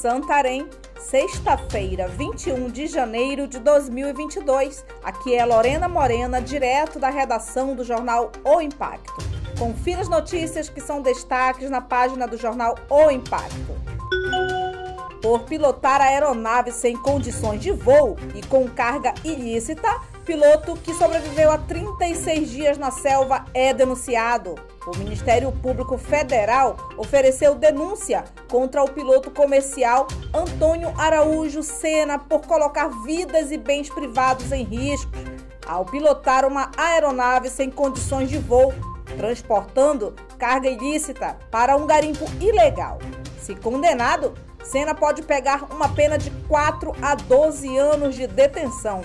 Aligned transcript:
Santarém, 0.00 0.66
sexta-feira, 0.98 2.08
21 2.08 2.70
de 2.70 2.86
janeiro 2.86 3.46
de 3.46 3.58
2022. 3.58 4.82
Aqui 5.04 5.34
é 5.34 5.44
Lorena 5.44 5.90
Morena, 5.90 6.40
direto 6.40 6.98
da 6.98 7.10
redação 7.10 7.74
do 7.74 7.84
jornal 7.84 8.32
O 8.42 8.62
Impacto. 8.62 9.12
Confira 9.58 10.00
as 10.00 10.08
notícias 10.08 10.70
que 10.70 10.80
são 10.80 11.02
destaques 11.02 11.68
na 11.68 11.82
página 11.82 12.26
do 12.26 12.38
jornal 12.38 12.76
O 12.88 13.10
Impacto. 13.10 13.76
Por 15.20 15.40
pilotar 15.40 16.00
a 16.00 16.04
aeronave 16.04 16.72
sem 16.72 16.96
condições 16.96 17.60
de 17.60 17.70
voo 17.70 18.16
e 18.34 18.40
com 18.40 18.66
carga 18.70 19.12
ilícita, 19.22 20.00
piloto 20.24 20.78
que 20.78 20.94
sobreviveu 20.94 21.50
a 21.50 21.58
36 21.58 22.50
dias 22.50 22.78
na 22.78 22.90
selva 22.90 23.44
é 23.52 23.74
denunciado. 23.74 24.54
O 24.86 24.96
Ministério 24.96 25.52
Público 25.52 25.98
Federal 25.98 26.76
ofereceu 26.96 27.54
denúncia 27.54 28.24
contra 28.48 28.82
o 28.82 28.90
piloto 28.90 29.30
comercial 29.30 30.08
Antônio 30.32 30.92
Araújo 30.96 31.62
Sena 31.62 32.18
por 32.18 32.46
colocar 32.46 32.88
vidas 33.04 33.52
e 33.52 33.58
bens 33.58 33.90
privados 33.90 34.50
em 34.52 34.64
risco 34.64 35.12
ao 35.66 35.84
pilotar 35.84 36.46
uma 36.46 36.70
aeronave 36.76 37.50
sem 37.50 37.70
condições 37.70 38.30
de 38.30 38.38
voo, 38.38 38.72
transportando 39.18 40.14
carga 40.38 40.68
ilícita 40.68 41.36
para 41.50 41.76
um 41.76 41.86
garimpo 41.86 42.24
ilegal. 42.40 42.98
Se 43.38 43.54
condenado, 43.54 44.34
Sena 44.64 44.94
pode 44.94 45.22
pegar 45.22 45.64
uma 45.70 45.90
pena 45.90 46.16
de 46.16 46.30
4 46.48 46.94
a 47.02 47.14
12 47.14 47.76
anos 47.76 48.14
de 48.14 48.26
detenção. 48.26 49.02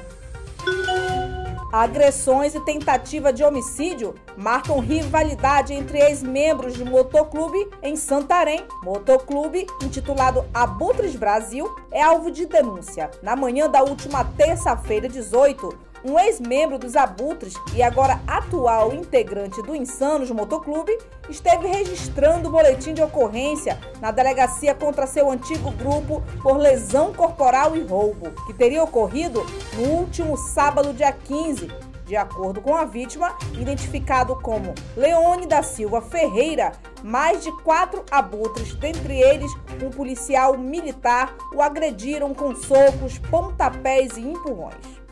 Agressões 1.75 2.55
e 2.55 2.59
tentativa 2.61 3.33
de 3.33 3.43
homicídio 3.43 4.15
marcam 4.37 4.79
rivalidade 4.79 5.73
entre 5.73 5.99
ex-membros 5.99 6.73
de 6.73 6.85
motoclube 6.85 7.69
em 7.83 7.97
Santarém. 7.97 8.65
Motoclube, 8.81 9.67
intitulado 9.83 10.45
Abutres 10.53 11.17
Brasil, 11.17 11.69
é 11.91 12.01
alvo 12.01 12.31
de 12.31 12.45
denúncia. 12.45 13.11
Na 13.21 13.35
manhã 13.35 13.69
da 13.69 13.83
última 13.83 14.23
terça-feira, 14.23 15.09
18, 15.09 15.77
um 16.05 16.19
ex-membro 16.19 16.77
dos 16.77 16.95
Abutres 16.95 17.55
e 17.73 17.81
agora 17.81 18.21
atual 18.27 18.93
integrante 18.93 19.61
do 19.63 19.75
Insanos 19.75 20.29
Motoclube, 20.29 20.95
esteve 21.27 21.67
registrando 21.67 22.47
o 22.47 22.51
boletim 22.51 22.93
de 22.93 23.01
ocorrência 23.01 23.79
na 23.99 24.11
delegacia 24.11 24.75
contra 24.75 25.07
seu 25.07 25.31
antigo 25.31 25.71
grupo 25.71 26.21
por 26.43 26.57
lesão 26.57 27.11
corporal 27.11 27.75
e 27.75 27.81
roubo, 27.81 28.31
que 28.45 28.53
teria 28.53 28.83
ocorrido 28.83 29.43
no 29.73 29.89
último 29.95 30.37
sábado, 30.37 30.93
dia 30.93 31.11
15, 31.11 31.71
de 32.05 32.15
acordo 32.15 32.61
com 32.61 32.75
a 32.75 32.85
vítima, 32.85 33.35
identificado 33.53 34.35
como 34.35 34.75
Leone 34.95 35.47
da 35.47 35.63
Silva 35.63 36.03
Ferreira, 36.03 36.73
mais 37.03 37.43
de 37.43 37.51
quatro 37.63 38.05
abutres, 38.11 38.75
dentre 38.75 39.19
eles 39.19 39.51
um 39.81 39.89
policial 39.89 40.55
militar, 40.55 41.35
o 41.51 41.63
agrediram 41.63 42.31
com 42.31 42.55
socos, 42.55 43.17
pontapés 43.17 44.17
e 44.17 44.21
empurrões 44.21 45.03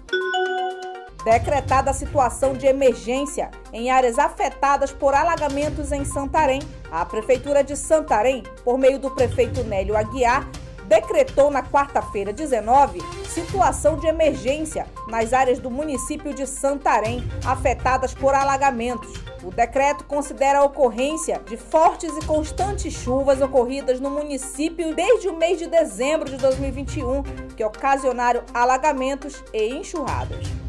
decretada 1.24 1.92
a 1.92 1.94
situação 1.94 2.54
de 2.54 2.66
emergência 2.66 3.50
em 3.72 3.90
áreas 3.90 4.20
afetadas 4.20 4.92
por 4.92 5.14
alagamentos 5.14 5.92
em 5.92 6.06
Santarém. 6.06 6.62
A 6.92 7.06
Prefeitura 7.06 7.64
de 7.64 7.76
Santarém, 7.76 8.44
por 8.64 8.78
meio 8.78 9.00
do 9.00 9.12
prefeito 9.12 9.64
Nélio 9.64 9.98
Aguiar, 9.98 10.48
decretou 10.86 11.50
na 11.50 11.64
quarta-feira 11.64 12.34
19 12.34 13.00
situação 13.28 13.98
de 13.98 14.06
emergência 14.06 14.86
nas 15.08 15.34
áreas 15.34 15.60
do 15.60 15.72
município 15.72 16.34
de 16.34 16.46
Santarém 16.46 17.24
afetadas 17.46 18.14
por 18.14 18.36
alagamentos. 18.36 19.12
O 19.44 19.50
decreto 19.50 20.06
considera 20.06 20.60
a 20.60 20.64
ocorrência 20.64 21.42
de 21.48 21.58
fortes 21.58 22.16
e 22.16 22.26
constantes 22.26 22.94
chuvas 22.94 23.42
ocorridas 23.42 24.00
no 24.00 24.10
município 24.10 24.94
desde 24.94 25.28
o 25.28 25.36
mês 25.36 25.58
de 25.58 25.68
dezembro 25.68 26.30
de 26.30 26.38
2021, 26.38 27.24
que 27.56 27.64
ocasionaram 27.64 28.44
alagamentos 28.54 29.44
e 29.54 29.70
enxurradas. 29.70 30.63